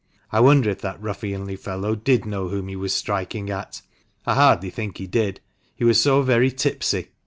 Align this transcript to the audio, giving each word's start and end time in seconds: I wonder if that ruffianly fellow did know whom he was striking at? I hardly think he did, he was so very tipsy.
I 0.31 0.39
wonder 0.39 0.67
if 0.71 0.81
that 0.81 0.99
ruffianly 0.99 1.55
fellow 1.55 1.93
did 1.93 2.25
know 2.25 2.47
whom 2.49 2.69
he 2.69 2.75
was 2.75 2.91
striking 2.91 3.51
at? 3.51 3.83
I 4.25 4.33
hardly 4.33 4.71
think 4.71 4.97
he 4.97 5.05
did, 5.05 5.41
he 5.75 5.83
was 5.83 6.01
so 6.01 6.23
very 6.23 6.49
tipsy. 6.49 7.09